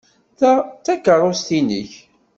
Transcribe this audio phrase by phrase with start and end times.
[0.39, 1.91] Ta d takeṛṛust-nnek?